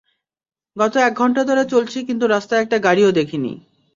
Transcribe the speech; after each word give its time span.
গত 0.75 0.93
এক 0.99 1.13
ঘন্টা 1.13 1.41
ধরে 1.43 1.63
চলছি 1.65 1.97
কিন্তু 2.07 2.25
রাস্তায় 2.27 2.61
একটা 2.61 2.77
গাড়িও 2.79 3.09
দেখিনি। 3.11 3.51